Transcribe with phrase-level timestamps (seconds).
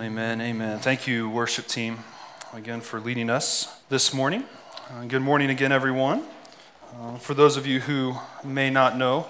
[0.00, 0.78] Amen, amen.
[0.78, 1.98] Thank you, worship team,
[2.54, 4.44] again for leading us this morning.
[4.88, 6.24] Uh, good morning again, everyone.
[6.98, 9.26] Uh, for those of you who may not know,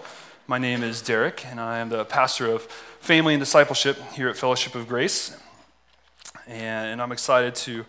[0.47, 2.63] my name is Derek, and I am the pastor of
[3.01, 5.37] family and discipleship here at Fellowship of Grace.
[6.47, 7.85] And, and I'm excited to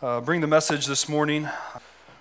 [0.00, 1.50] uh, bring the message this morning.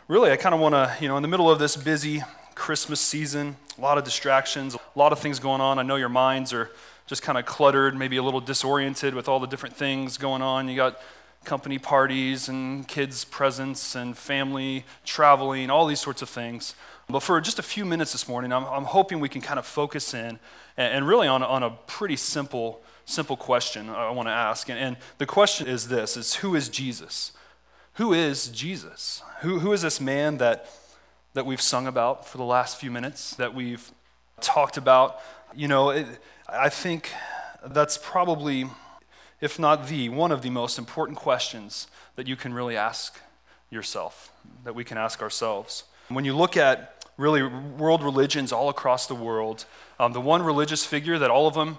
[0.10, 2.22] Really, I kind of want to, you know, in the middle of this busy
[2.54, 5.80] Christmas season, a lot of distractions, a lot of things going on.
[5.80, 6.70] I know your minds are
[7.12, 10.70] just kind of cluttered, maybe a little disoriented with all the different things going on.
[10.70, 10.98] You got
[11.44, 16.74] company parties and kids' presents and family traveling, all these sorts of things.
[17.10, 19.66] But for just a few minutes this morning, I'm, I'm hoping we can kind of
[19.66, 20.40] focus in
[20.78, 24.70] and, and really on, on a pretty simple, simple question I want to ask.
[24.70, 27.34] And, and the question is this, is who is Jesus?
[27.96, 29.22] Who is Jesus?
[29.42, 30.70] Who, who is this man that,
[31.34, 33.92] that we've sung about for the last few minutes, that we've
[34.40, 35.20] talked about?
[35.54, 36.08] You know, it,
[36.54, 37.14] I think
[37.66, 38.66] that's probably,
[39.40, 41.88] if not the, one of the most important questions
[42.18, 43.22] that you can really ask
[43.70, 44.34] yourself,
[44.66, 45.86] that we can ask ourselves.
[46.10, 49.64] When you look at really world religions all across the world,
[49.98, 51.78] um, the one religious figure that all of them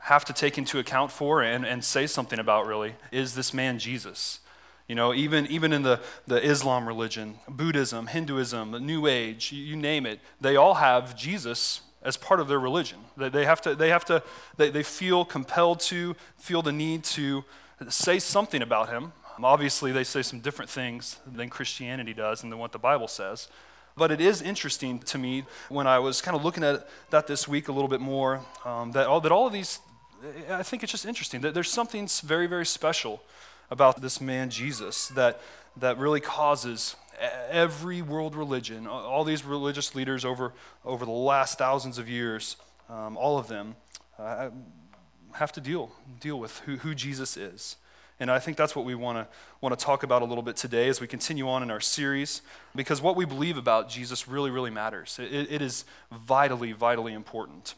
[0.00, 3.78] have to take into account for and, and say something about really is this man
[3.78, 4.40] Jesus.
[4.86, 9.62] You know, even, even in the, the Islam religion, Buddhism, Hinduism, the New Age, you,
[9.62, 12.98] you name it, they all have Jesus as part of their religion.
[13.16, 14.22] They have to, they, have to
[14.56, 17.44] they, they feel compelled to, feel the need to
[17.88, 19.12] say something about him.
[19.42, 23.48] Obviously, they say some different things than Christianity does and than what the Bible says.
[23.96, 27.48] But it is interesting to me when I was kind of looking at that this
[27.48, 29.80] week a little bit more um, that, all, that all of these,
[30.50, 33.22] I think it's just interesting that there's something very, very special
[33.70, 35.40] about this man Jesus that,
[35.76, 36.96] that really causes
[37.50, 40.52] every world religion, all these religious leaders over,
[40.84, 42.56] over the last thousands of years,
[42.88, 43.76] um, all of them
[44.18, 44.50] uh,
[45.32, 47.76] have to deal, deal with who, who Jesus is.
[48.18, 49.26] And I think that's what we want to
[49.62, 52.42] want to talk about a little bit today as we continue on in our series,
[52.74, 55.18] because what we believe about Jesus really, really matters.
[55.18, 57.74] It, it is vitally, vitally important.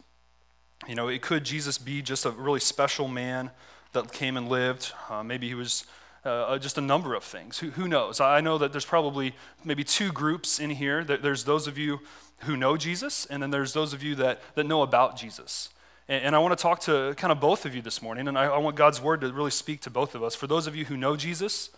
[0.89, 3.53] You know, it could Jesus be just a really special man
[3.93, 4.93] that came and lived.
[5.09, 5.85] Uh, maybe he was
[6.25, 7.59] uh, uh, just a number of things.
[7.59, 8.21] Who, who, knows?
[8.21, 9.35] I know that there's probably
[9.65, 11.03] maybe two groups in here.
[11.03, 12.01] There's those of you
[12.43, 15.71] who know Jesus, and then there's those of you that, that know about Jesus.
[16.09, 18.39] And, and I want to talk to kind of both of you this morning, and
[18.39, 20.35] I, I want God's word to really speak to both of us.
[20.35, 21.71] For those of you who know Jesus,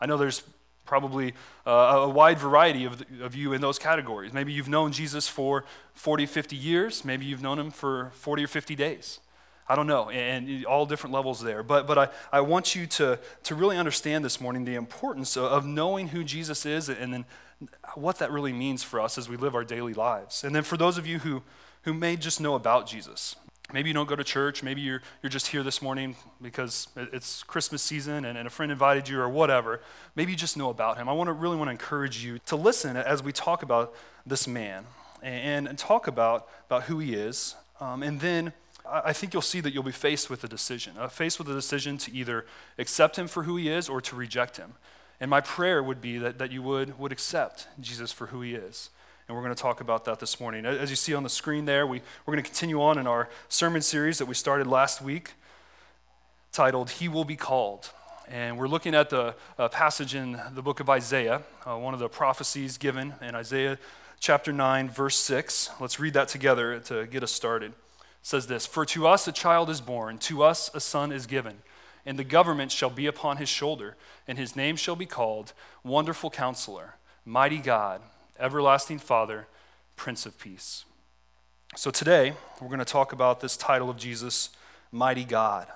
[0.00, 0.42] I know there's
[0.84, 1.32] probably
[1.66, 4.32] uh, a wide variety of, of you in those categories.
[4.32, 7.04] Maybe you've known Jesus for 40, 50 years.
[7.04, 9.20] Maybe you've known him for 40 or 50 days.
[9.68, 11.62] I don't know, and all different levels there.
[11.62, 15.64] But, but I, I want you to, to really understand this morning the importance of
[15.64, 17.24] knowing who Jesus is and then
[17.94, 20.44] what that really means for us as we live our daily lives.
[20.44, 21.42] And then for those of you who,
[21.82, 23.36] who may just know about Jesus,
[23.72, 27.42] maybe you don't go to church, maybe you're, you're just here this morning because it's
[27.44, 29.80] Christmas season and, and a friend invited you or whatever,
[30.14, 31.08] maybe you just know about him.
[31.08, 33.94] I want to really want to encourage you to listen as we talk about
[34.26, 34.84] this man
[35.22, 37.56] and, and talk about, about who he is.
[37.80, 38.52] Um, and then
[38.86, 41.54] I think you'll see that you'll be faced with a decision, uh, faced with a
[41.54, 42.44] decision to either
[42.78, 44.74] accept him for who he is or to reject him.
[45.20, 48.54] And my prayer would be that, that you would, would accept Jesus for who he
[48.54, 48.90] is.
[49.26, 50.66] And we're going to talk about that this morning.
[50.66, 53.30] As you see on the screen there, we, we're going to continue on in our
[53.48, 55.32] sermon series that we started last week
[56.52, 57.90] titled, He Will Be Called.
[58.28, 62.00] And we're looking at the uh, passage in the book of Isaiah, uh, one of
[62.00, 63.78] the prophecies given in Isaiah
[64.20, 65.70] chapter 9, verse 6.
[65.80, 67.72] Let's read that together to get us started
[68.24, 71.58] says this For to us a child is born, to us a son is given,
[72.04, 73.96] and the government shall be upon his shoulder,
[74.26, 75.52] and his name shall be called
[75.84, 78.00] Wonderful Counselor, Mighty God,
[78.40, 79.46] Everlasting Father,
[79.94, 80.84] Prince of Peace.
[81.76, 84.50] So today, we're going to talk about this title of Jesus,
[84.90, 85.66] Mighty God.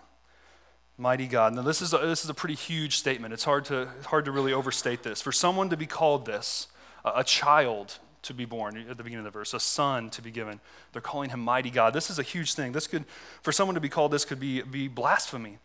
[0.96, 1.54] Mighty God.
[1.54, 3.32] Now, this is a, this is a pretty huge statement.
[3.34, 5.20] It's hard to, hard to really overstate this.
[5.20, 6.66] For someone to be called this,
[7.04, 10.22] a, a child, to be born at the beginning of the verse, a son to
[10.22, 10.60] be given.
[10.92, 11.92] They're calling him mighty God.
[11.92, 12.72] This is a huge thing.
[12.72, 13.04] This could,
[13.42, 15.58] for someone to be called this, could be, be blasphemy,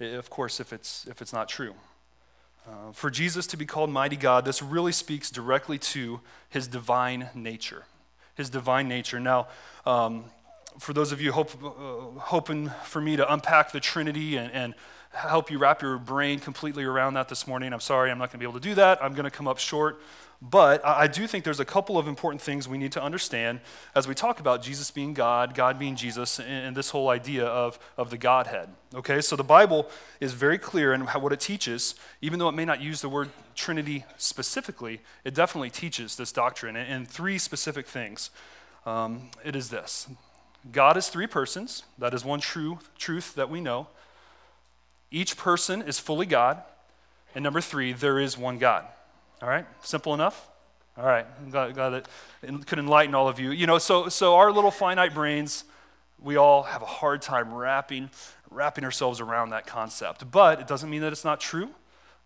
[0.00, 1.74] of course, if it's, if it's not true.
[2.66, 7.30] Uh, for Jesus to be called mighty God, this really speaks directly to his divine
[7.34, 7.84] nature.
[8.34, 9.18] His divine nature.
[9.18, 9.48] Now,
[9.86, 10.24] um,
[10.78, 14.74] for those of you hope, uh, hoping for me to unpack the Trinity and, and
[15.12, 18.38] help you wrap your brain completely around that this morning, I'm sorry, I'm not going
[18.38, 19.02] to be able to do that.
[19.02, 19.98] I'm going to come up short
[20.42, 23.60] but I do think there's a couple of important things we need to understand
[23.94, 27.78] as we talk about Jesus being God, God being Jesus, and this whole idea of,
[27.96, 28.68] of the Godhead.
[28.94, 29.88] Okay, so the Bible
[30.20, 33.30] is very clear in what it teaches, even though it may not use the word
[33.54, 38.30] Trinity specifically, it definitely teaches this doctrine in three specific things.
[38.84, 40.06] Um, it is this
[40.70, 43.86] God is three persons, that is one true truth that we know.
[45.10, 46.62] each person is fully God.
[47.34, 48.86] And number three, there is one God.
[49.42, 49.66] All right?
[49.82, 50.48] Simple enough?
[50.98, 51.26] All right.
[51.50, 52.08] Glad, glad that
[52.42, 53.50] it could enlighten all of you.
[53.50, 55.64] You know, so, so our little finite brains,
[56.18, 58.10] we all have a hard time wrapping,
[58.50, 60.30] wrapping ourselves around that concept.
[60.30, 61.68] But it doesn't mean that it's not true.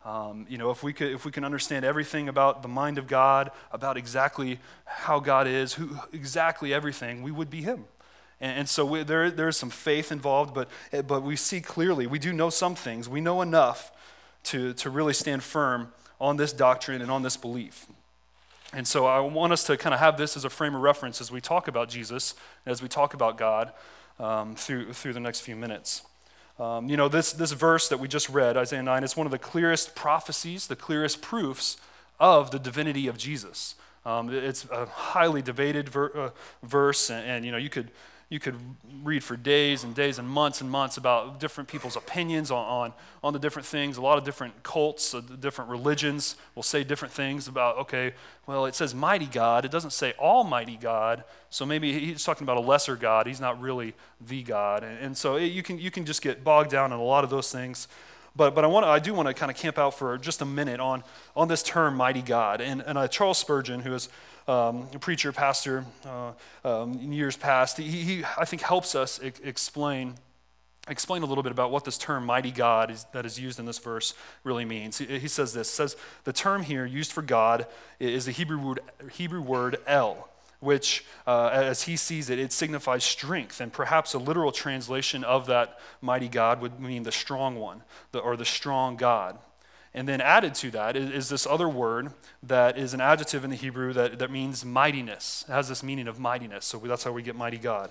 [0.05, 3.07] Um, you know, if we, could, if we can understand everything about the mind of
[3.07, 7.85] God, about exactly how God is, who, exactly everything, we would be Him.
[8.41, 10.69] And, and so we, there, there is some faith involved, but,
[11.07, 13.09] but we see clearly, we do know some things.
[13.09, 13.93] We know enough
[14.45, 17.87] to, to really stand firm on this doctrine and on this belief.
[18.72, 21.20] And so I want us to kind of have this as a frame of reference
[21.20, 22.34] as we talk about Jesus,
[22.67, 23.72] as we talk about God
[24.20, 26.02] um, through, through the next few minutes.
[26.58, 29.31] Um, you know, this, this verse that we just read, Isaiah 9, is one of
[29.31, 31.78] the clearest prophecies, the clearest proofs
[32.20, 33.75] of the divinity of Jesus.
[34.05, 36.31] Um, it's a highly debated ver- uh,
[36.62, 37.90] verse, and, and, you know, you could
[38.31, 38.55] you could
[39.03, 42.93] read for days and days and months and months about different people's opinions on, on,
[43.25, 43.97] on the different things.
[43.97, 48.15] A lot of different cults, uh, different religions will say different things about, okay,
[48.47, 49.65] well, it says mighty God.
[49.65, 51.25] It doesn't say almighty God.
[51.50, 53.27] So maybe he's talking about a lesser God.
[53.27, 54.85] He's not really the God.
[54.85, 57.25] And, and so it, you, can, you can just get bogged down in a lot
[57.25, 57.88] of those things.
[58.37, 60.44] But, but I, wanna, I do want to kind of camp out for just a
[60.44, 61.03] minute on,
[61.35, 62.61] on this term, mighty God.
[62.61, 64.09] And, and uh, Charles Spurgeon, who is
[64.48, 66.32] um, preacher, pastor uh,
[66.64, 70.14] um, in years past, he, he, I think, helps us explain
[70.88, 73.66] explain a little bit about what this term mighty god is, that is used in
[73.66, 74.14] this verse
[74.44, 74.98] really means.
[74.98, 77.66] He, he says this says the term here used for god
[77.98, 78.81] is the hebrew word,
[79.12, 80.28] hebrew word el
[80.60, 85.46] which uh, as he sees it it signifies strength and perhaps a literal translation of
[85.46, 87.82] that mighty god would mean the strong one
[88.12, 89.38] the, or the strong god
[89.92, 93.50] and then added to that is, is, this other word that is an adjective in
[93.50, 95.44] the Hebrew that, that means mightiness.
[95.48, 96.64] It has this meaning of mightiness.
[96.64, 97.90] So that's how we get mighty God.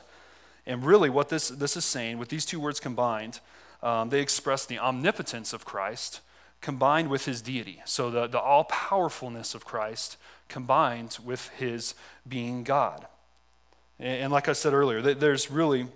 [0.65, 3.41] And really, what this, this is saying, with these two words combined,
[3.83, 6.21] um, they express the omnipotence of Christ
[6.61, 7.81] combined with his deity.
[7.85, 10.17] So the, the all powerfulness of Christ
[10.47, 11.95] combined with his
[12.27, 13.07] being God.
[13.99, 15.87] And, and like I said earlier, there's really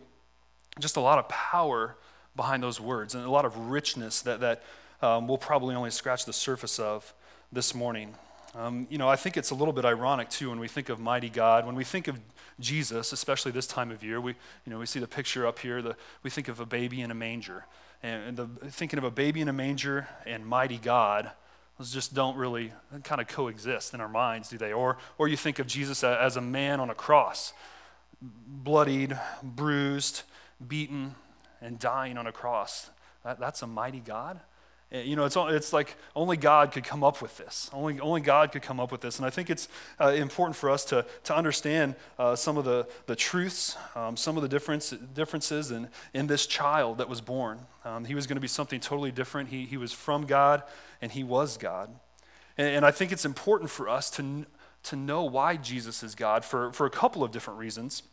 [0.79, 1.95] just a lot of power
[2.35, 4.63] behind those words and a lot of richness that, that
[5.03, 7.13] um, we'll probably only scratch the surface of
[7.51, 8.15] this morning.
[8.55, 10.97] Um, you know, I think it's a little bit ironic too when we think of
[10.97, 12.19] mighty God, when we think of
[12.57, 14.21] Jesus, especially this time of year.
[14.21, 14.31] We,
[14.65, 15.81] you know, we see the picture up here.
[15.81, 17.65] The, we think of a baby in a manger,
[18.01, 21.31] and, the, thinking of a baby in a manger and mighty God.
[21.77, 22.71] Those just don't really
[23.03, 24.71] kind of coexist in our minds, do they?
[24.71, 27.51] Or, or you think of Jesus as a man on a cross,
[28.21, 30.21] bloodied, bruised,
[30.65, 31.15] beaten,
[31.61, 32.91] and dying on a cross.
[33.25, 34.39] That, that's a mighty God.
[34.94, 37.69] Eh, you know, it's, it's like only God could come up with this.
[37.74, 39.18] Only, only God could come up with this.
[39.18, 39.68] And I think it's
[40.00, 44.38] uh, important for us to, to understand uh, some of the, the truths, um, some
[44.38, 47.60] of the difference, differences in, in this child that was born.
[47.84, 49.50] Um, he was going to be something totally different.
[49.50, 50.63] He, he was from God,
[51.01, 51.89] and he was God.
[52.57, 54.46] And, and I think it's important for us to,
[54.84, 58.04] to know why Jesus is God for, for a couple of different reasons.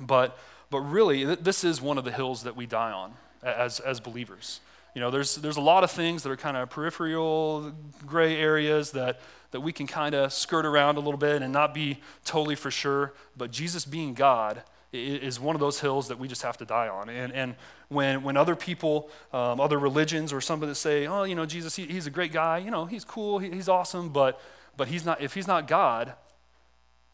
[0.00, 0.36] But,
[0.70, 4.60] but really, this is one of the hills that we die on as, as believers.
[4.94, 7.72] You know, there's, there's a lot of things that are kind of peripheral,
[8.06, 9.20] gray areas that,
[9.52, 12.70] that we can kind of skirt around a little bit and not be totally for
[12.70, 13.14] sure.
[13.36, 14.62] But Jesus being God
[14.92, 17.08] is one of those hills that we just have to die on.
[17.08, 17.54] And, and
[17.88, 21.76] when, when other people, um, other religions, or somebody that say, oh, you know, Jesus,
[21.76, 24.38] he, he's a great guy, you know, he's cool, he, he's awesome, but,
[24.76, 26.12] but he's not, if he's not God,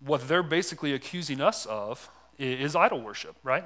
[0.01, 3.65] what they're basically accusing us of is idol worship, right?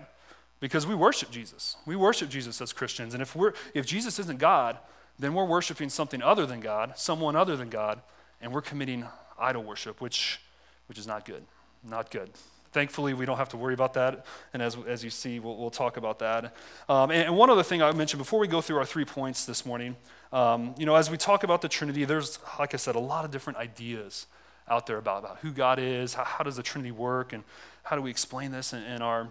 [0.62, 1.76] Because we worship Jesus.
[1.87, 3.14] We worship Jesus as Christians.
[3.14, 4.78] And if, we're, if Jesus isn't God,
[5.19, 8.00] then we're worshiping something other than God, someone other than God,
[8.40, 9.04] and we're committing
[9.40, 10.38] idol worship, which,
[10.87, 11.42] which is not good.
[11.83, 12.31] Not good.
[12.71, 14.25] Thankfully, we don't have to worry about that.
[14.54, 16.54] And as, as you see, we'll, we'll talk about that.
[16.88, 19.45] Um, and, and, one other thing I mentioned before we go through our three points
[19.45, 19.97] this morning,
[20.33, 23.25] um, you know, as we talk about the Trinity, there's, like I said, a lot
[23.25, 24.26] of different ideas
[24.69, 27.42] out there about, about who God is, how, how does the Trinity work, and
[27.83, 29.26] how do we explain this in, in our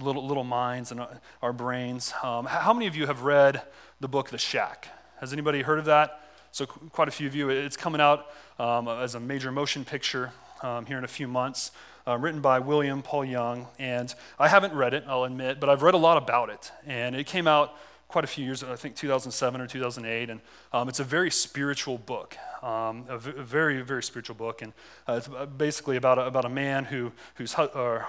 [0.00, 1.04] little, little minds and
[1.42, 2.12] our brains.
[2.22, 3.62] Um, how many of you have read
[4.00, 4.88] the book The Shack?
[5.20, 6.20] Has anybody heard of that?
[6.52, 7.48] So, quite a few of you.
[7.48, 8.26] It's coming out
[8.58, 10.32] um, as a major motion picture
[10.62, 11.72] um, here in a few months,
[12.06, 13.66] uh, written by William Paul Young.
[13.78, 16.70] And I haven't read it, I'll admit, but I've read a lot about it.
[16.86, 17.76] And it came out
[18.14, 20.40] quite a few years, I think 2007 or 2008, and
[20.72, 24.72] um, it's a very spiritual book, um, a, v- a very, very spiritual book, and
[25.08, 25.28] uh, it's
[25.58, 27.56] basically about a, about a man who, whose,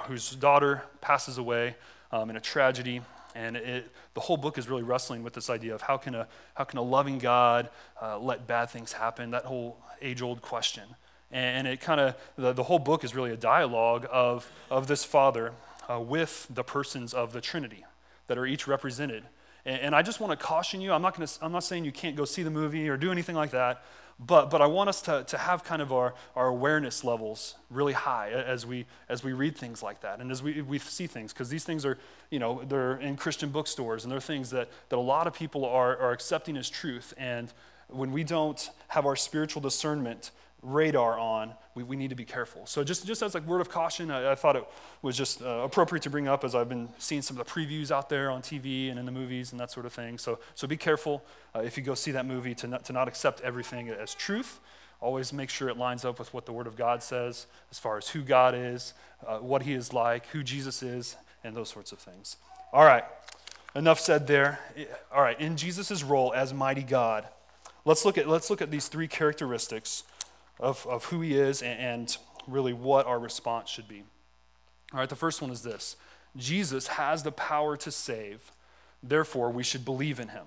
[0.05, 1.75] whose daughter passes away
[2.11, 3.01] um, in a tragedy,
[3.33, 6.27] and it, the whole book is really wrestling with this idea of how can a,
[6.53, 7.67] how can a loving God
[7.99, 10.83] uh, let bad things happen, that whole age-old question.
[11.31, 15.03] And it kind of, the, the whole book is really a dialogue of, of this
[15.03, 15.53] father
[15.89, 17.85] uh, with the persons of the Trinity
[18.27, 19.23] that are each represented
[19.65, 20.93] And, and I just want to caution you.
[20.93, 23.35] I'm not, gonna, I'm not saying you can't go see the movie or do anything
[23.35, 23.83] like that.
[24.17, 27.91] But, but I want us to, to have kind of our, our awareness levels really
[27.91, 31.33] high as we, as we read things like that and as we, we see things,
[31.33, 31.97] because these things are,
[32.29, 35.65] you know, they're in Christian bookstores and they're things that, that a lot of people
[35.65, 37.13] are, are accepting as truth.
[37.17, 37.51] And
[37.89, 40.31] when we don't have our spiritual discernment
[40.65, 42.65] radar on, we, we need to be careful.
[42.65, 44.65] So just, just as like word of caution, I, I thought it
[45.01, 47.91] was just uh, appropriate to bring up as I've been seeing some of the previews
[47.91, 50.17] out there on TV and in the movies and that sort of thing.
[50.17, 51.23] So, so be careful
[51.55, 54.59] uh, if you go see that movie to not, to not accept everything as truth.
[55.01, 57.97] Always make sure it lines up with what the Word of God says as far
[57.97, 58.93] as who God is,
[59.27, 62.37] uh, what He is like, who Jesus is, and those sorts of things.
[62.73, 63.03] All right,
[63.75, 64.59] enough said there.
[65.13, 67.27] All right, in Jesus' role as mighty God,
[67.83, 70.03] let's look at, let's look at these three characteristics
[70.59, 74.03] of, of who he is and, and really what our response should be.
[74.93, 75.95] All right, the first one is this
[76.37, 78.51] Jesus has the power to save,
[79.01, 80.45] therefore, we should believe in him.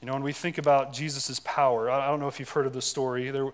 [0.00, 2.72] You know, when we think about Jesus' power, I don't know if you've heard of
[2.72, 3.30] the story.
[3.30, 3.50] There,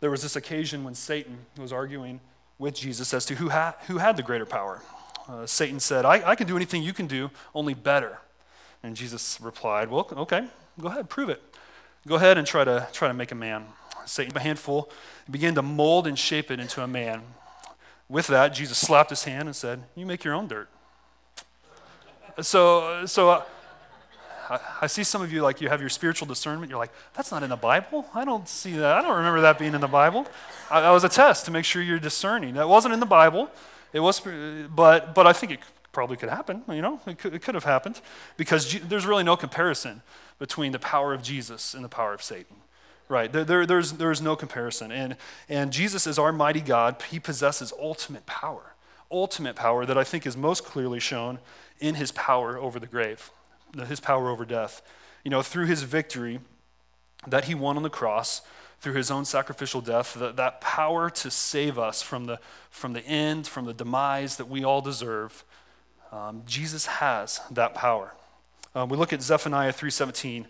[0.00, 2.20] there was this occasion when Satan was arguing
[2.58, 4.82] with Jesus as to who, ha- who had the greater power.
[5.28, 8.18] Uh, Satan said, I, I can do anything you can do, only better.
[8.82, 10.48] And Jesus replied, Well, okay,
[10.80, 11.40] go ahead, prove it.
[12.06, 13.66] Go ahead and try to, try to make a man.
[14.04, 14.90] Satan, a handful,
[15.26, 17.22] and began to mold and shape it into a man.
[18.08, 20.68] With that, Jesus slapped his hand and said, You make your own dirt.
[22.40, 23.42] So, so uh,
[24.80, 26.70] I, see some of you like you have your spiritual discernment.
[26.70, 28.06] You're like, That's not in the Bible.
[28.14, 28.96] I don't see that.
[28.96, 30.26] I don't remember that being in the Bible.
[30.70, 32.54] That was a test to make sure you're discerning.
[32.54, 33.50] That wasn't in the Bible.
[33.92, 35.60] It was, but, but I think it
[35.92, 36.62] probably could happen.
[36.68, 38.00] You know, it could, it could have happened
[38.36, 40.02] because there's really no comparison
[40.38, 42.56] between the power of Jesus and the power of Satan.
[43.12, 43.30] Right.
[43.30, 44.90] There, there, there's, there's no comparison.
[44.90, 45.16] And,
[45.46, 46.96] and Jesus is our mighty God.
[47.10, 48.72] He possesses ultimate power,
[49.10, 51.38] ultimate power that I think is most clearly shown
[51.78, 53.30] in his power over the grave,
[53.86, 54.80] his power over death.
[55.24, 56.40] You know, through his victory
[57.26, 58.40] that he won on the cross,
[58.80, 62.40] through his own sacrificial death, that, that power to save us from the,
[62.70, 65.44] from the end, from the demise that we all deserve,
[66.12, 68.14] um, Jesus has that power.
[68.74, 70.46] Um, we look at Zephaniah 3.17.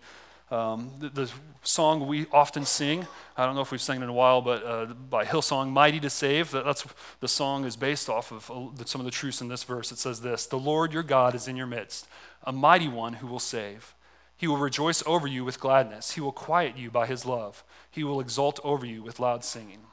[0.53, 1.31] Um, the, the,
[1.65, 3.07] song we often sing,
[3.37, 6.01] I don't know if we've sung it in a while, but uh, by Hillsong, Mighty
[6.01, 6.85] to Save, that, that's
[7.21, 9.93] the song is based off of uh, some of the truths in this verse.
[9.93, 12.07] It says this The Lord your God is in your midst,
[12.43, 13.95] a mighty one who will save.
[14.37, 16.11] He will rejoice over you with gladness.
[16.11, 17.65] He will quiet you by his love.
[17.91, 19.85] He will exult over you with loud singing.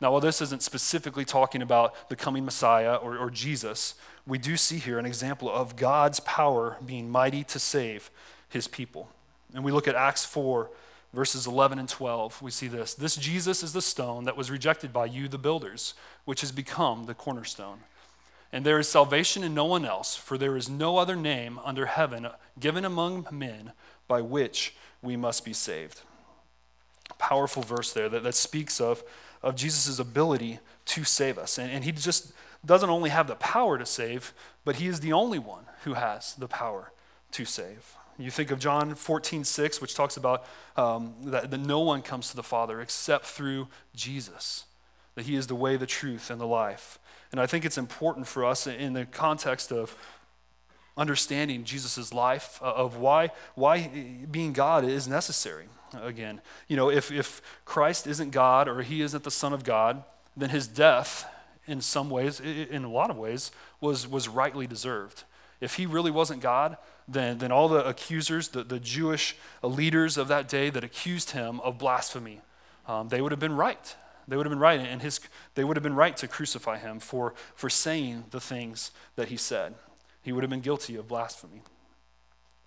[0.00, 4.56] Now, while this isn't specifically talking about the coming Messiah or, or Jesus, we do
[4.56, 8.10] see here an example of God's power being mighty to save
[8.48, 9.10] his people.
[9.54, 10.70] And we look at Acts 4,
[11.12, 12.40] verses 11 and 12.
[12.42, 12.94] We see this.
[12.94, 17.06] This Jesus is the stone that was rejected by you, the builders, which has become
[17.06, 17.80] the cornerstone.
[18.52, 21.86] And there is salvation in no one else, for there is no other name under
[21.86, 22.28] heaven
[22.58, 23.72] given among men
[24.08, 26.02] by which we must be saved.
[27.18, 29.04] Powerful verse there that, that speaks of,
[29.42, 31.58] of Jesus' ability to save us.
[31.58, 32.32] And, and he just
[32.64, 34.32] doesn't only have the power to save,
[34.64, 36.92] but he is the only one who has the power
[37.32, 37.94] to save.
[38.20, 40.44] You think of John 14, 6, which talks about
[40.76, 44.64] um, that, that no one comes to the Father except through Jesus,
[45.14, 46.98] that He is the way, the truth, and the life.
[47.32, 49.96] And I think it's important for us in the context of
[50.96, 53.90] understanding Jesus' life, uh, of why, why
[54.30, 55.66] being God is necessary.
[55.94, 60.04] Again, you know, if, if Christ isn't God or He isn't the Son of God,
[60.36, 61.24] then His death,
[61.66, 63.50] in some ways, in a lot of ways,
[63.80, 65.24] was, was rightly deserved.
[65.60, 66.76] If He really wasn't God,
[67.10, 71.60] then, then all the accusers, the, the Jewish leaders of that day that accused him
[71.60, 72.40] of blasphemy,
[72.86, 73.96] um, they would have been right.
[74.28, 75.20] They would have been right, and his,
[75.56, 79.36] they would have been right to crucify him for, for saying the things that he
[79.36, 79.74] said.
[80.22, 81.62] He would have been guilty of blasphemy.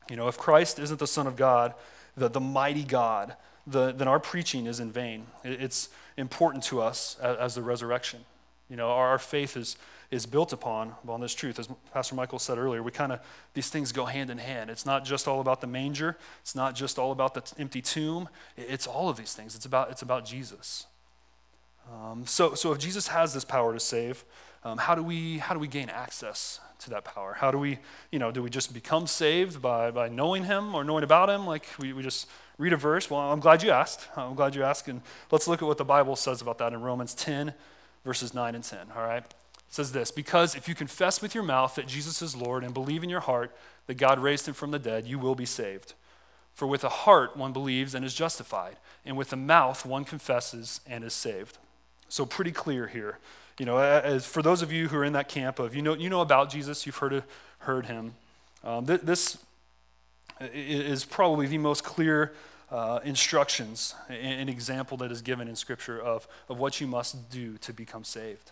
[0.10, 1.74] You know, if Christ isn't the Son of God,
[2.18, 5.28] the, the mighty God, the, then our preaching is in vain.
[5.44, 8.26] It, it's important to us as, as the resurrection.
[8.70, 9.78] You know, our, our faith is,
[10.14, 11.58] is built upon on this truth.
[11.58, 13.20] As Pastor Michael said earlier, we kind of,
[13.56, 14.70] these things go hand in hand.
[14.70, 18.30] It's not just all about the manger, it's not just all about the empty tomb,
[18.56, 19.56] it's all of these things.
[19.56, 20.86] It's about, it's about Jesus.
[21.92, 24.24] Um, so, so if Jesus has this power to save,
[24.64, 27.34] um, how, do we, how do we gain access to that power?
[27.34, 27.80] How do we,
[28.12, 31.48] you know, do we just become saved by, by knowing him or knowing about him?
[31.48, 32.28] Like we, we just
[32.60, 33.10] read a verse?
[33.10, 34.08] Well, I'm glad you asked.
[34.16, 34.88] I'm glad you asked.
[34.88, 35.02] And
[35.32, 37.54] let's look at what the Bible says about that in Romans 10,
[38.06, 39.26] verses 9 and 10, all right?
[39.74, 43.04] Says this Because if you confess with your mouth that Jesus is Lord and believe
[43.04, 43.56] in your heart
[43.88, 45.94] that God raised him from the dead, you will be saved.
[46.54, 50.80] For with the heart one believes and is justified, and with the mouth one confesses
[50.88, 51.58] and is saved.
[52.08, 53.18] So, pretty clear here.
[53.60, 55.96] You know, as for those of you who are in that camp of, you know,
[55.96, 57.24] you know about Jesus, you've heard,
[57.60, 58.14] heard him.
[58.64, 59.38] Um, th- this,
[60.52, 62.34] is probably the most clear
[62.72, 67.58] uh, instructions, an example that is given in Scripture of, of what you must do
[67.60, 68.52] to become saved.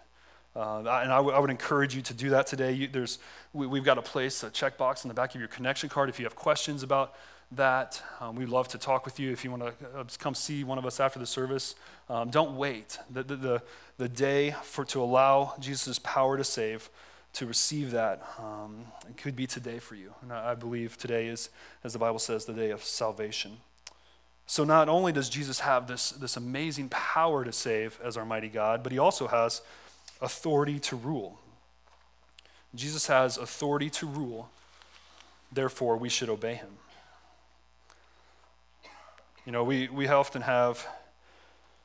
[0.55, 2.74] Uh, and I, w- I would encourage you to do that today.
[2.74, 3.20] You, there's,
[3.53, 6.20] we, have got a place, a checkbox in the back of your connection card if
[6.20, 7.13] you have questions about
[7.53, 8.01] that.
[8.20, 10.77] Um, we'd love to talk with you if you want to uh, come see one
[10.77, 11.75] of us after the service.
[12.10, 12.98] Um, don't wait.
[13.10, 13.63] The, the, the,
[13.98, 16.89] the, day for, to allow Jesus' power to save,
[17.34, 20.13] to receive that, um, could be today for you.
[20.22, 21.50] And I, I believe today is,
[21.84, 23.58] as the Bible says, the day of salvation.
[24.48, 28.50] So not only does Jesus have this, this amazing power to save as our mighty
[28.50, 29.62] God, but he also has
[30.21, 31.39] authority to rule.
[32.73, 34.49] Jesus has authority to rule,
[35.51, 36.69] therefore, we should obey him.
[39.45, 40.87] You know, we, we often have,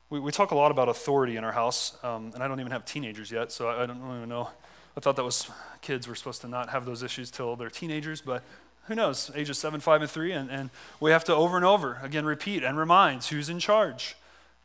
[0.09, 2.71] we, we talk a lot about authority in our house, um, and I don't even
[2.71, 4.49] have teenagers yet, so I, I don't even know.
[4.95, 5.49] I thought that was
[5.81, 8.43] kids were supposed to not have those issues till they're teenagers, but
[8.85, 11.99] who knows, ages seven, five, and three, and, and we have to over and over
[12.01, 14.15] again repeat and remind who's in charge.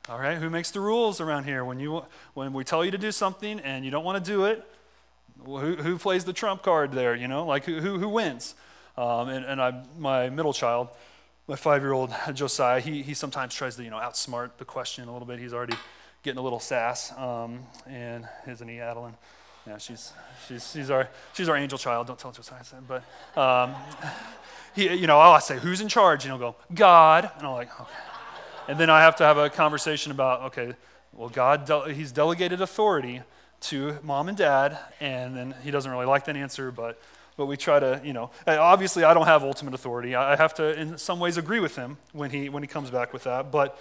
[0.09, 1.65] All right, who makes the rules around here?
[1.65, 2.05] When, you,
[2.35, 4.67] when we tell you to do something and you don't want to do it,
[5.45, 7.15] who, who plays the trump card there?
[7.15, 8.57] You know, like who, who, who wins?
[8.97, 10.89] Um, and and I, my middle child,
[11.47, 15.27] my five-year-old Josiah, he, he sometimes tries to you know outsmart the question a little
[15.27, 15.39] bit.
[15.39, 15.77] He's already
[16.23, 17.13] getting a little sass.
[17.17, 19.15] Um, and isn't he, Adeline?
[19.67, 20.13] Yeah, she's
[20.47, 22.09] she's she's our she's our angel child.
[22.09, 23.03] Don't tell Josiah that.
[23.35, 23.75] But um,
[24.75, 26.25] he, you know, I say, who's in charge?
[26.25, 27.31] And he'll go, God.
[27.39, 28.12] And I'm like, okay.
[28.69, 30.75] And then I have to have a conversation about, okay,
[31.13, 33.23] well, God, de- He's delegated authority
[33.63, 37.01] to mom and dad, and then He doesn't really like that answer, but,
[37.37, 40.15] but we try to, you know, obviously I don't have ultimate authority.
[40.15, 43.13] I have to, in some ways, agree with Him when He, when he comes back
[43.13, 43.79] with that, but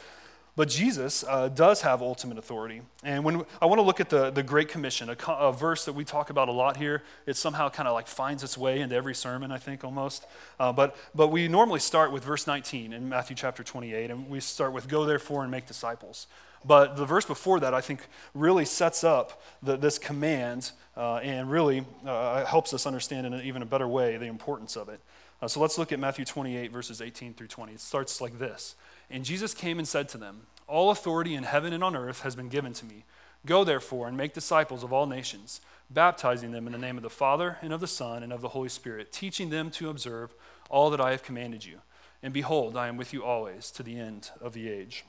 [0.56, 2.82] but Jesus uh, does have ultimate authority.
[3.04, 5.94] And when I want to look at the, the Great Commission, a, a verse that
[5.94, 8.96] we talk about a lot here, it somehow kind of like finds its way into
[8.96, 10.26] every sermon, I think, almost.
[10.60, 14.40] Uh, but, but we normally start with verse 19 in Matthew chapter 28, and we
[14.42, 16.28] start with, Go therefore and make disciples.
[16.64, 18.02] But the verse before that, I think,
[18.34, 23.42] really sets up the, this command uh, and really uh, helps us understand in an
[23.46, 25.00] even a better way the importance of it.
[25.42, 27.74] Uh, so let's look at Matthew 28, verses 18 through 20.
[27.74, 28.76] It starts like this.
[29.12, 32.36] And Jesus came and said to them, All authority in heaven and on earth has
[32.36, 33.04] been given to me.
[33.46, 37.10] Go therefore and make disciples of all nations, baptizing them in the name of the
[37.10, 40.34] Father and of the Son and of the Holy Spirit, teaching them to observe
[40.70, 41.80] all that I have commanded you.
[42.24, 45.06] And behold, I am with you always to the end of the age.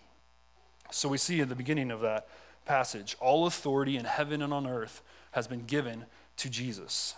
[0.91, 2.27] So we see at the beginning of that
[2.65, 6.07] passage, all authority in heaven and on earth has been given
[6.39, 7.15] to Jesus.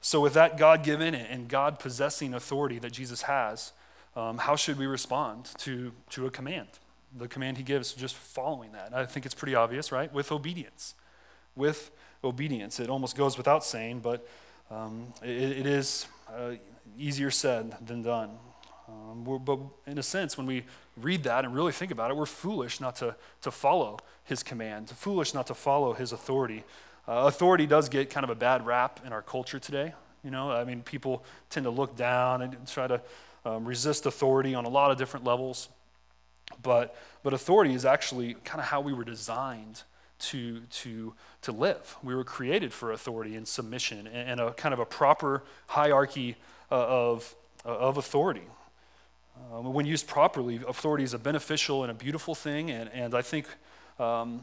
[0.00, 3.72] So, with that God given and God possessing authority that Jesus has,
[4.16, 6.68] um, how should we respond to, to a command?
[7.16, 8.92] The command he gives, just following that.
[8.94, 10.12] I think it's pretty obvious, right?
[10.12, 10.94] With obedience.
[11.56, 11.90] With
[12.22, 12.80] obedience.
[12.80, 14.26] It almost goes without saying, but
[14.70, 16.52] um, it, it is uh,
[16.98, 18.30] easier said than done.
[18.88, 20.64] Um, but in a sense, when we
[20.96, 24.90] read that and really think about it, we're foolish not to, to follow his command,
[24.90, 26.64] foolish not to follow his authority.
[27.08, 29.94] Uh, authority does get kind of a bad rap in our culture today.
[30.22, 33.00] You know, I mean, people tend to look down and try to
[33.44, 35.68] um, resist authority on a lot of different levels.
[36.62, 39.82] But, but authority is actually kind of how we were designed
[40.18, 41.96] to, to, to live.
[42.02, 46.36] We were created for authority and submission and, and a kind of a proper hierarchy
[46.70, 48.44] uh, of, uh, of authority.
[49.52, 53.22] Um, when used properly, authority is a beneficial and a beautiful thing, and, and I
[53.22, 53.46] think
[53.98, 54.42] um,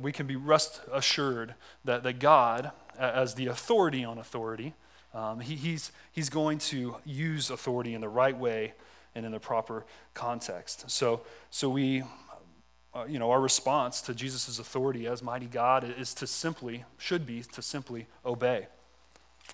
[0.00, 4.74] we can be rest assured that, that God, as the authority on authority,
[5.18, 8.74] um, he, he's, he's going to use authority in the right way
[9.16, 10.88] and in the proper context.
[10.88, 12.04] So, so we,
[12.94, 17.26] uh, you know, our response to Jesus' authority as mighty God is to simply, should
[17.26, 18.68] be to simply obey.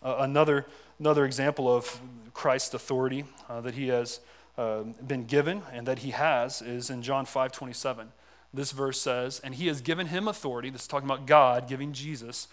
[0.03, 0.66] Uh, another,
[1.00, 1.98] another example of
[2.35, 4.20] Christ's authority uh, that he has
[4.59, 8.09] uh, been given and that he has is in John 5 27.
[8.53, 11.94] This verse says, And he has given him authority, this is talking about God giving
[11.94, 12.48] Jesus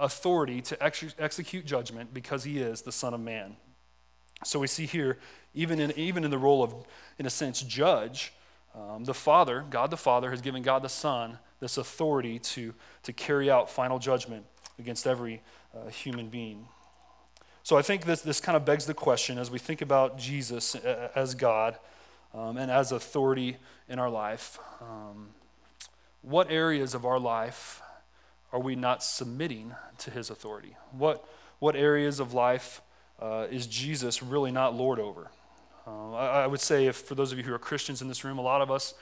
[0.00, 3.56] authority to ex- execute judgment because he is the Son of Man.
[4.44, 5.18] So we see here,
[5.54, 6.74] even in, even in the role of,
[7.18, 8.32] in a sense, judge,
[8.74, 13.12] um, the Father, God the Father, has given God the Son this authority to, to
[13.12, 14.46] carry out final judgment
[14.78, 15.42] against every
[15.74, 16.66] uh, human being.
[17.62, 20.74] So I think this, this kind of begs the question as we think about Jesus
[20.74, 21.78] uh, as God
[22.32, 23.58] um, and as authority
[23.88, 24.58] in our life.
[24.80, 25.28] Um,
[26.22, 27.82] what areas of our life
[28.52, 30.76] are we not submitting to his authority?
[30.92, 31.24] What,
[31.58, 32.82] what areas of life
[33.20, 35.30] uh, is Jesus really not Lord over?
[35.86, 38.24] Uh, I, I, would say, if for those of you who are Christians in this
[38.24, 38.94] room, a lot of us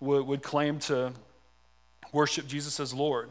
[0.00, 1.12] would, would claim to
[2.12, 3.30] worship Jesus as Lord.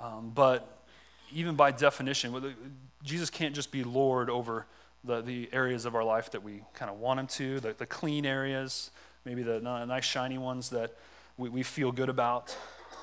[0.00, 0.84] Um, but
[1.32, 2.54] even by definition,
[3.02, 4.66] Jesus can't just be Lord over
[5.04, 7.86] the, the areas of our life that we kind of want Him to, the, the
[7.86, 8.90] clean areas,
[9.24, 10.96] maybe the nice, shiny ones that
[11.36, 12.56] we, we feel good about.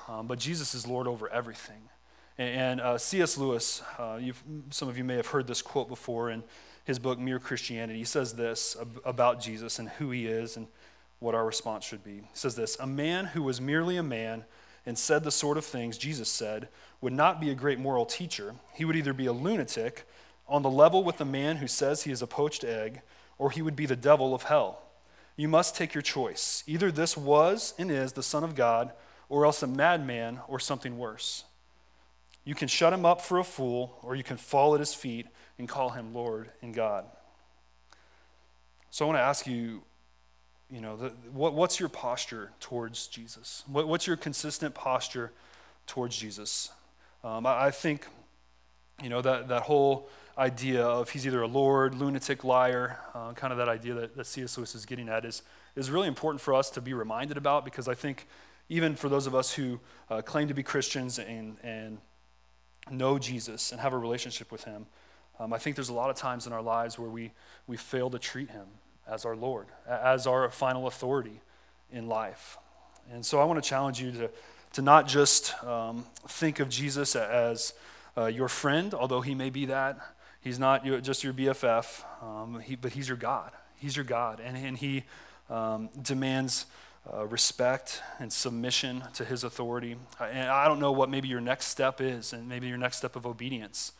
[0.08, 1.82] Um, but Jesus is Lord over everything.
[2.38, 3.36] And, uh, C.S.
[3.36, 4.18] Lewis, uh,
[4.70, 6.42] some of you may have heard this quote before in
[6.84, 7.98] his book, Mere Christianity.
[7.98, 10.66] He says this about Jesus and who he is and
[11.20, 12.16] what our response should be.
[12.16, 14.44] He says this A man who was merely a man
[14.84, 16.68] and said the sort of things Jesus said
[17.00, 18.54] would not be a great moral teacher.
[18.74, 20.06] He would either be a lunatic
[20.48, 23.02] on the level with the man who says he is a poached egg,
[23.38, 24.82] or he would be the devil of hell.
[25.36, 26.62] You must take your choice.
[26.66, 28.92] Either this was and is the Son of God,
[29.28, 31.44] or else a madman or something worse.
[32.44, 35.26] You can shut him up for a fool, or you can fall at his feet
[35.58, 37.04] and call him Lord and God.
[38.90, 39.82] So I want to ask you,
[40.70, 43.62] you know, the, what, what's your posture towards Jesus?
[43.66, 45.32] What, what's your consistent posture
[45.86, 46.70] towards Jesus?
[47.22, 48.06] Um, I, I, think,
[49.02, 53.52] you know, that, that whole idea of he's either a Lord, lunatic, liar, uh, kind
[53.52, 54.56] of that idea that, that C.S.
[54.56, 55.42] Lewis is getting at is,
[55.76, 58.26] is really important for us to be reminded about because I think
[58.68, 59.78] even for those of us who
[60.10, 61.98] uh, claim to be Christians and, and
[62.90, 64.86] know Jesus and have a relationship with him,
[65.38, 67.32] um, I think there's a lot of times in our lives where we,
[67.66, 68.66] we fail to treat him
[69.06, 71.40] as our Lord, as our final authority
[71.90, 72.58] in life.
[73.12, 74.30] And so I want to challenge you to,
[74.74, 77.74] to not just um, think of Jesus as
[78.16, 79.98] uh, your friend, although he may be that.
[80.40, 83.52] He's not your, just your BFF, um, he, but he's your God.
[83.78, 84.40] He's your God.
[84.40, 85.04] And, and he
[85.50, 86.66] um, demands
[87.12, 89.96] uh, respect and submission to his authority.
[90.20, 93.16] And I don't know what maybe your next step is, and maybe your next step
[93.16, 93.92] of obedience.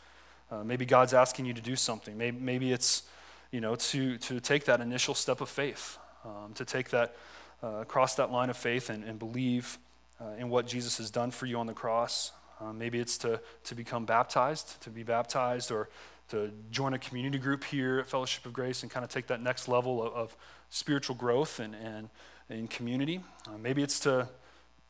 [0.51, 2.17] Uh, maybe God's asking you to do something.
[2.17, 3.03] Maybe, maybe it's,
[3.51, 7.17] you know, to, to take that initial step of faith, um, to take that,
[7.63, 9.79] uh, cross that line of faith and, and believe
[10.21, 12.33] uh, in what Jesus has done for you on the cross.
[12.61, 15.89] Uh, maybe it's to, to become baptized, to be baptized, or
[16.29, 19.43] to join a community group here at Fellowship of Grace and kind of take that
[19.43, 20.37] next level of, of
[20.71, 22.09] spiritual growth and, and
[22.49, 23.21] in community.
[23.47, 24.29] Uh, maybe it's to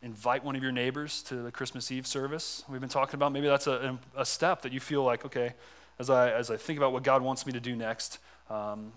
[0.02, 3.32] invite one of your neighbors to the Christmas Eve service we've been talking about.
[3.32, 5.54] Maybe that's a, a step that you feel like, okay,
[5.98, 8.18] as I, as I think about what God wants me to do next,
[8.50, 8.92] um,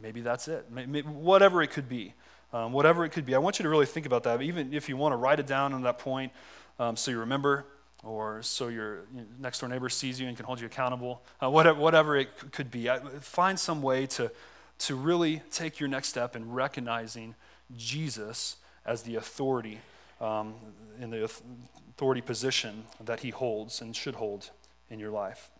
[0.00, 0.66] maybe that's it.
[0.70, 2.14] Maybe, whatever it could be.
[2.50, 3.34] Um, whatever it could be.
[3.34, 4.40] I want you to really think about that.
[4.40, 6.32] Even if you want to write it down on that point
[6.78, 7.66] um, so you remember,
[8.04, 9.06] or so your
[9.40, 12.70] next door neighbor sees you and can hold you accountable, uh, whatever, whatever it could
[12.70, 12.88] be.
[12.88, 14.30] I, find some way to,
[14.78, 17.34] to really take your next step in recognizing
[17.76, 19.80] Jesus as the authority
[20.20, 20.54] um,
[21.00, 24.50] in the authority position that he holds and should hold
[24.90, 25.50] in your life.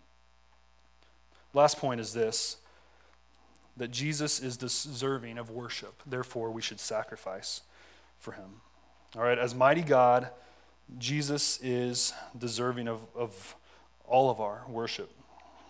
[1.54, 2.58] Last point is this
[3.76, 6.02] that Jesus is deserving of worship.
[6.04, 7.60] Therefore, we should sacrifice
[8.18, 8.60] for him.
[9.14, 10.30] All right, as mighty God,
[10.98, 13.54] Jesus is deserving of, of
[14.04, 15.12] all of our worship.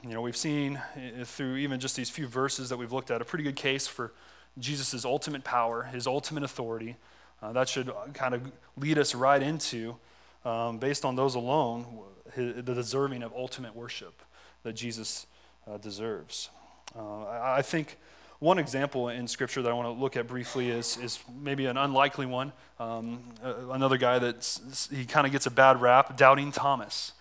[0.03, 3.20] You know, we've seen eh, through even just these few verses that we've looked at
[3.20, 4.12] a pretty good case for
[4.58, 6.96] Jesus' ultimate power, his ultimate authority.
[7.42, 9.96] Uh, that should kind of lead us right into,
[10.44, 11.86] um, based on those alone,
[12.34, 14.22] his, the deserving of ultimate worship
[14.64, 15.26] that Jesus
[15.66, 16.50] uh, deserves.
[16.96, 17.96] Uh, I, I, think
[18.40, 21.76] one example in Scripture that I want to look at briefly is, is maybe an
[21.76, 22.52] unlikely one.
[22.80, 27.12] Um, another guy that he kind of gets a bad rap, Doubting Thomas.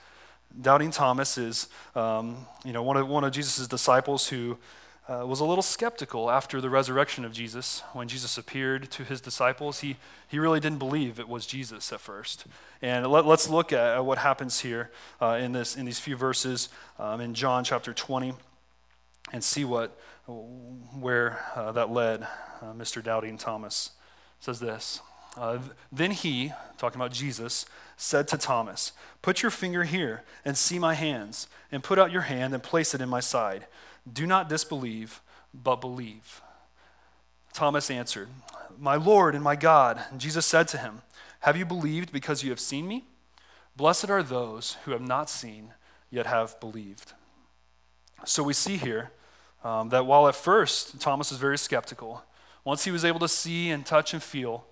[0.60, 4.58] Doubting Thomas is, um, you know, one of, one of Jesus' disciples who
[5.10, 7.82] uh, was a little skeptical after the resurrection of Jesus.
[7.94, 9.96] When Jesus appeared to his disciples, he,
[10.28, 12.46] he really didn't believe it was Jesus at first.
[12.82, 14.92] And let, us look at what happens here
[15.22, 18.34] uh, in, this, in these few verses um, in John chapter 20
[19.32, 22.24] and see what, where uh, that led
[22.62, 23.02] uh, Mr.
[23.02, 23.92] Doubting Thomas.
[24.40, 25.02] It says this
[25.38, 25.60] uh,
[25.92, 27.66] Then he, talking about Jesus,
[27.96, 28.92] said to Thomas,
[29.22, 32.94] Put your finger here and see my hands, and put out your hand and place
[32.94, 33.68] it in my side.
[34.12, 35.22] Do not disbelieve,
[35.54, 36.42] but believe.
[37.54, 38.30] Thomas answered,
[38.80, 40.02] My Lord and my God.
[40.12, 41.02] And Jesus said to him,
[41.42, 43.06] Have you believed because you have seen me?
[43.76, 45.74] Blessed are those who have not seen,
[46.10, 47.14] yet have believed.
[48.26, 49.12] So we see here
[49.64, 52.24] um, that while at first Thomas was very skeptical,
[52.64, 54.66] once he was able to see and touch and feel,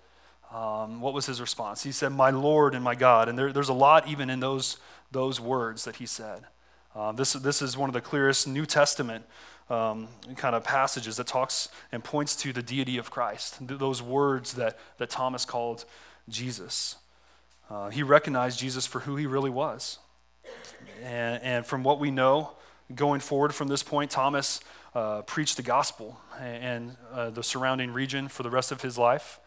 [0.52, 1.82] um, what was his response?
[1.82, 3.28] He said, My Lord and my God.
[3.28, 4.76] And there, there's a lot even in those,
[5.10, 6.44] those words that he said.
[6.96, 9.26] Uh, this, this is one of the clearest New Testament
[9.68, 14.00] um, kind of passages that talks and points to the deity of Christ, th- those
[14.00, 15.84] words that, that Thomas called
[16.30, 16.96] Jesus.
[17.68, 19.98] Uh, he recognized Jesus for who he really was.
[21.02, 22.52] And, and, from what we know,
[22.94, 24.60] going forward from this point, Thomas
[24.94, 29.38] uh, preached the gospel and, uh, the surrounding region for the rest of his life.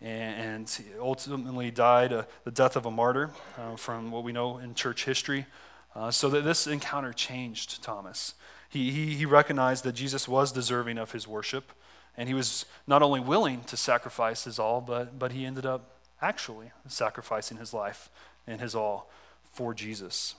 [0.00, 4.58] And, and ultimately died uh, the death of a martyr uh, from what we know
[4.58, 5.46] in church history.
[5.96, 8.34] Uh, so that this encounter changed Thomas.
[8.68, 11.72] He, he, he recognized that Jesus was deserving of his worship,
[12.18, 15.96] and he was not only willing to sacrifice his all, but, but he ended up
[16.20, 18.10] actually sacrificing his life
[18.46, 19.10] and his all
[19.52, 20.34] for Jesus.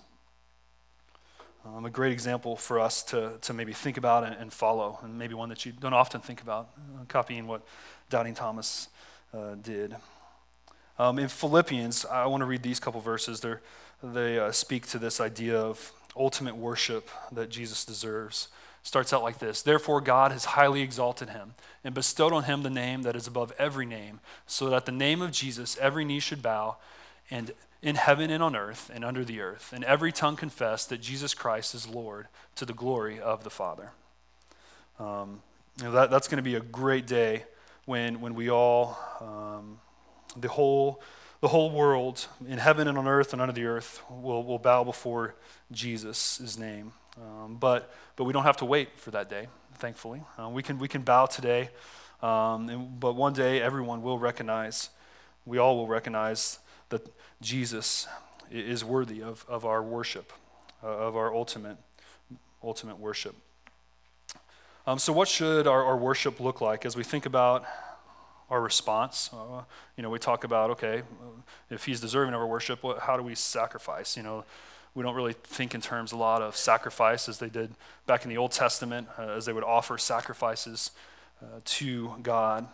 [1.66, 5.18] Um, a great example for us to, to maybe think about and, and, follow, and
[5.18, 7.64] maybe one that you don't often think about, uh, copying what
[8.12, 8.90] Doubting Thomas
[9.34, 9.96] uh, did.
[11.00, 13.40] Um, in Philippians, I want to read these couple verses.
[13.40, 13.62] They're,
[14.02, 18.48] they uh, speak to this idea of ultimate worship that Jesus deserves.
[18.84, 22.70] Starts out like this Therefore, God has highly exalted him and bestowed on him the
[22.70, 26.42] name that is above every name, so that the name of Jesus every knee should
[26.42, 26.78] bow,
[27.30, 31.02] and in heaven and on earth and under the earth, and every tongue confess that
[31.02, 33.92] Jesus Christ is Lord to the glory of the Father.
[35.00, 35.42] Um,
[35.78, 37.44] you know, that, that's going to be a great day
[37.86, 39.80] when, when we all, um,
[40.36, 41.02] the, whole,
[41.42, 44.84] the whole world in heaven and on earth and under the earth will, will bow
[44.84, 45.36] before
[45.72, 46.94] Jesus' name.
[47.22, 50.22] Um, but, but we don't have to wait for that day, thankfully.
[50.38, 51.70] Uh, we, can, we can bow today,
[52.22, 54.90] um, and, but one day everyone will recognize,
[55.46, 57.08] we all will recognize that
[57.42, 58.08] Jesus
[58.52, 60.32] is worthy of, of our worship,
[60.84, 61.78] uh, of our ultimate,
[62.64, 63.36] ultimate worship.
[64.86, 67.66] Um, so, what should our, our worship look like as we think about
[68.50, 69.30] our response?
[69.34, 69.64] Uh,
[69.96, 71.04] you know, we talk about, okay,
[71.70, 74.16] if he's deserving of our worship, what, how do we sacrifice?
[74.16, 74.46] You know,
[74.96, 77.74] we don't really think in terms a lot of sacrifice as they did
[78.06, 80.92] back in the Old Testament, uh, as they would offer sacrifices
[81.42, 82.68] uh, to God.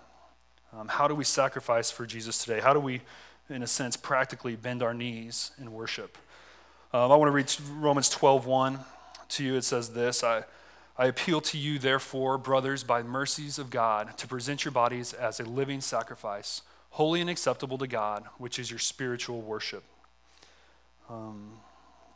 [0.72, 2.60] Um, how do we sacrifice for Jesus today?
[2.60, 3.02] How do we
[3.50, 6.18] in a sense, practically bend our knees in worship.
[6.94, 8.80] Um, I want to read Romans 12:1
[9.30, 9.56] to you.
[9.56, 10.44] It says this I,
[10.98, 15.40] I appeal to you, therefore, brothers, by mercies of God, to present your bodies as
[15.40, 19.84] a living sacrifice, holy and acceptable to God, which is your spiritual worship.
[21.10, 21.54] Um,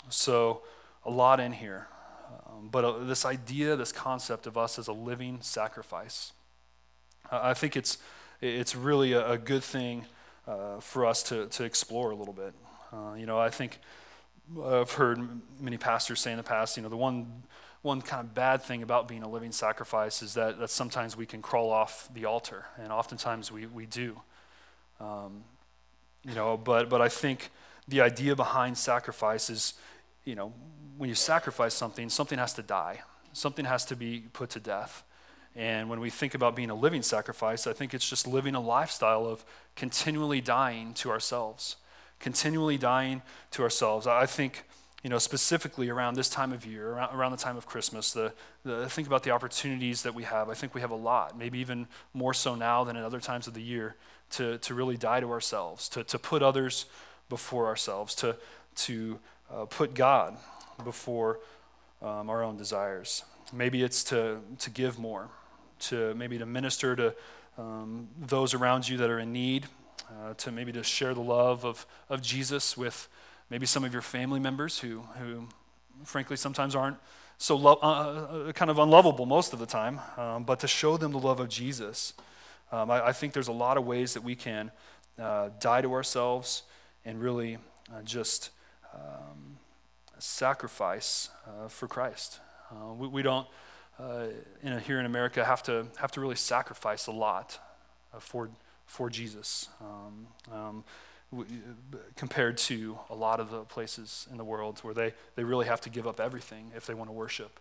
[0.09, 0.61] so,
[1.03, 1.87] a lot in here.
[2.47, 6.33] Um, but uh, this idea, this concept of us as a living sacrifice,
[7.31, 7.97] I think it's,
[8.41, 10.05] it's really a, a good thing
[10.47, 12.53] uh, for us to, to explore a little bit.
[12.93, 13.79] Uh, you know, I think
[14.63, 15.19] I've heard
[15.59, 17.43] many pastors say in the past, you know, the one,
[17.87, 21.25] one kind of bad thing about being a living sacrifice is that, that sometimes we
[21.25, 24.19] can crawl off the altar, and oftentimes we, we do.
[24.99, 25.43] Um,
[26.23, 27.49] you know, but, but I think
[27.87, 29.73] the idea behind sacrifice is,
[30.25, 30.53] you know,
[30.97, 35.03] when you sacrifice something, something has to die, something has to be put to death.
[35.55, 38.59] And when we think about being a living sacrifice, I think it's just living a
[38.59, 39.45] lifestyle of
[39.75, 41.77] continually dying to ourselves,
[42.19, 43.21] continually dying
[43.51, 44.05] to ourselves.
[44.05, 44.65] I think,
[45.07, 48.33] you know, specifically around this time of year, around, around the time of Christmas, the,
[48.65, 50.49] the, think about the opportunities that we have.
[50.49, 53.47] I think we have a lot, maybe even more so now than at other times
[53.47, 53.95] of the year,
[54.31, 56.87] to, to really die to ourselves, to, to put others
[57.29, 58.35] before ourselves, to,
[58.75, 59.17] to
[59.49, 60.35] uh, put God
[60.83, 61.39] before
[62.01, 63.23] um, our own desires.
[63.53, 65.29] Maybe it's to, to give more
[65.79, 67.15] to maybe to minister to
[67.57, 69.67] um, those around you that are in need,
[70.09, 73.07] uh, to maybe to share the love of, of Jesus with
[73.49, 75.47] maybe some of your family members who, who
[76.03, 76.97] frankly, sometimes aren't
[77.37, 80.97] so lo- uh, uh, kind of unlovable most of the time, um, but to show
[80.97, 82.13] them the love of Jesus.
[82.71, 84.71] Um, I, I, think there's a lot of ways that we can
[85.19, 86.63] uh, die to ourselves
[87.05, 87.57] and really
[87.93, 88.49] uh, just
[88.93, 89.57] um,
[90.19, 92.39] sacrifice uh, for Christ.
[92.97, 93.47] we, we don't
[93.99, 94.27] uh,
[94.61, 97.59] in, here in America have to have to really sacrifice a lot
[98.13, 98.49] uh, for
[98.85, 100.83] for Jesus um, um,
[102.15, 105.81] compared to a lot of the places in the world where they, they really have
[105.81, 107.59] to give up everything if they want to worship.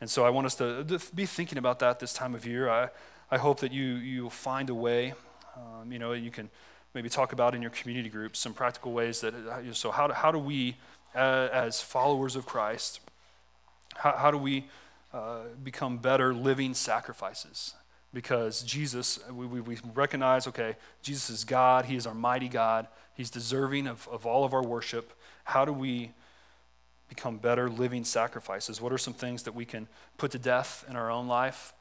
[0.00, 2.68] And so I want us to be thinking about that this time of year.
[2.68, 2.88] I,
[3.30, 5.14] I hope that you you find a way,
[5.56, 6.50] um, you know, you can
[6.94, 10.14] maybe talk about in your community groups some practical ways that, uh, so how do,
[10.14, 10.76] how do we,
[11.14, 13.00] uh, as followers of Christ,
[13.96, 14.66] how, how do we
[15.12, 17.74] uh, become better living sacrifices
[18.16, 22.88] because Jesus, we, we, we, recognize, okay, Jesus is God, He is our mighty God,
[23.12, 25.12] He's deserving of, of all of our worship.
[25.44, 26.12] How do we
[27.10, 28.80] become better living sacrifices?
[28.80, 31.74] What are some things that we can put to death in our own life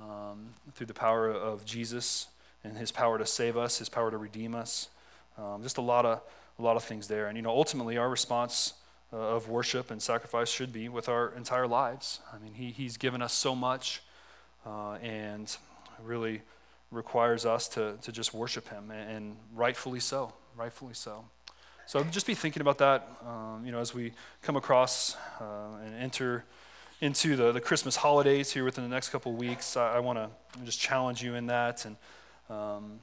[0.00, 2.28] um, through the power of Jesus
[2.62, 4.90] and His power to save us, His power to redeem us?
[5.36, 6.20] Um, just a lot of
[6.56, 7.26] a lot of things there.
[7.26, 8.74] And you know, ultimately, our response
[9.12, 12.20] uh, of worship and sacrifice should be with our entire lives.
[12.32, 14.02] I mean, he, He's given us so much
[14.64, 15.56] uh, and
[16.04, 16.42] really
[16.90, 21.24] requires us to, to just worship Him, and, rightfully so, rightfully so.
[21.86, 25.94] So just be thinking about that, um, you know, as we come across uh, and
[25.94, 26.44] enter
[27.00, 29.76] into the, the Christmas holidays here within the next couple weeks.
[29.76, 30.30] I, I want to
[30.64, 31.96] just challenge you in that and
[32.48, 33.00] um,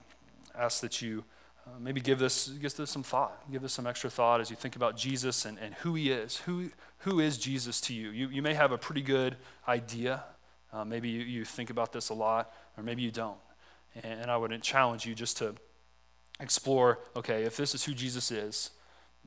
[0.56, 1.24] ask that you
[1.66, 3.52] uh, maybe give this, give this some thought.
[3.52, 6.38] Give this some extra thought as you think about Jesus and, and who he is.
[6.38, 8.12] Who, who is Jesus to you?
[8.12, 8.30] you?
[8.30, 9.36] You may have a pretty good
[9.68, 10.24] idea.
[10.72, 13.38] Uh, maybe you, you think about this a lot, or maybe you don't.
[14.04, 15.56] And, I would challenge you just to
[16.40, 18.72] explore okay, if this is who Jesus is,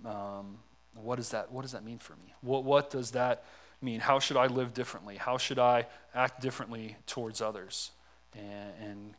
[0.04, 0.58] um,
[0.94, 2.34] what, is that, what does that mean for me?
[2.40, 3.44] What, what does that
[3.82, 4.00] mean?
[4.00, 5.16] How should I live differently?
[5.16, 7.90] How should I act differently towards others?
[8.34, 9.14] And, and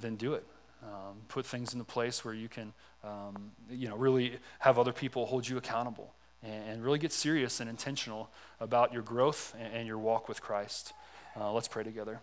[0.00, 0.44] then do it.
[0.82, 2.72] Um, put things into place where you can,
[3.04, 7.60] um, you know, really have other people hold you accountable and, and, really get serious
[7.60, 10.94] and intentional about your growth and, and your walk with Christ.
[11.38, 12.20] Uh, let's pray together.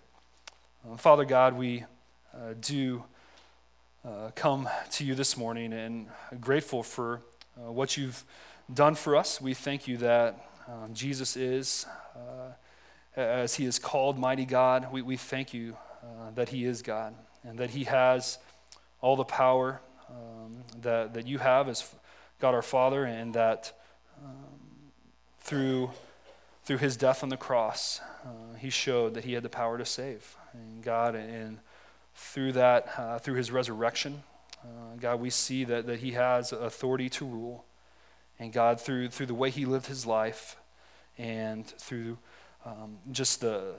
[0.89, 1.83] Uh, Father God, we
[2.33, 3.03] uh, do
[4.05, 6.07] uh, come to you this morning and
[6.39, 7.21] grateful for
[7.57, 8.23] uh, what you've
[8.73, 9.41] done for us.
[9.41, 12.51] We thank you that um, Jesus is, uh,
[13.19, 15.75] as he is called mighty God, we, we thank you
[16.35, 18.37] that he is God and that he has
[19.01, 21.93] all the power um, that, that you have as
[22.39, 23.73] God our Father, and that
[24.23, 24.35] um,
[25.39, 25.89] through,
[26.67, 29.85] through his death on the cross, uh, he showed that he had the power to
[29.85, 30.35] save.
[30.51, 31.59] And God, and
[32.13, 34.23] through that, uh, through his resurrection,
[34.61, 37.63] uh, God, we see that, that he has authority to rule.
[38.37, 40.57] And God, through, through the way he lived his life
[41.17, 42.17] and through
[42.65, 43.75] um, just the,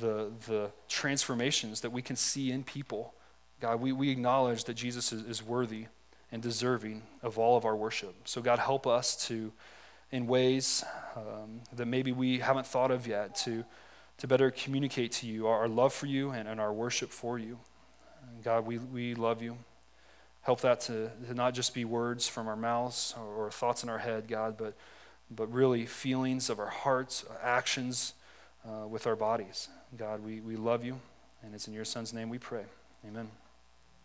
[0.00, 3.12] the, the transformations that we can see in people,
[3.60, 5.84] God, we, we acknowledge that Jesus is, is worthy
[6.32, 8.14] and deserving of all of our worship.
[8.24, 9.52] So, God, help us to,
[10.12, 10.84] in ways
[11.16, 13.64] um, that maybe we haven't thought of yet, to,
[14.18, 17.38] to better communicate to you our, our love for you and, and our worship for
[17.38, 17.58] you.
[18.44, 19.56] God, we, we love you.
[20.42, 23.88] Help that to, to not just be words from our mouths or, or thoughts in
[23.88, 24.74] our head, God, but,
[25.30, 28.14] but really feelings of our hearts, actions
[28.68, 29.68] uh, with our bodies.
[29.96, 31.00] God, we, we love you,
[31.42, 32.64] and it's in your Son's name we pray.
[33.06, 33.28] Amen.